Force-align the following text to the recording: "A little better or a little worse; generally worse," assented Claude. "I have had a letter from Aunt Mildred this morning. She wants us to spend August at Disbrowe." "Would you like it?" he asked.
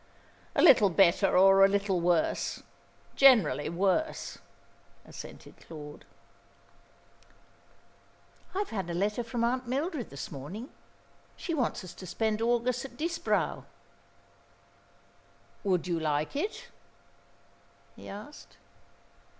"A 0.55 0.63
little 0.63 0.89
better 0.89 1.37
or 1.37 1.63
a 1.63 1.67
little 1.67 2.01
worse; 2.01 2.63
generally 3.15 3.69
worse," 3.69 4.39
assented 5.05 5.55
Claude. 5.67 6.05
"I 8.55 8.57
have 8.57 8.71
had 8.71 8.89
a 8.89 8.95
letter 8.95 9.23
from 9.23 9.43
Aunt 9.43 9.67
Mildred 9.67 10.09
this 10.09 10.31
morning. 10.31 10.69
She 11.35 11.53
wants 11.53 11.83
us 11.83 11.93
to 11.93 12.07
spend 12.07 12.41
August 12.41 12.83
at 12.83 12.97
Disbrowe." 12.97 13.65
"Would 15.63 15.85
you 15.85 15.99
like 15.99 16.35
it?" 16.35 16.69
he 17.95 18.09
asked. 18.09 18.57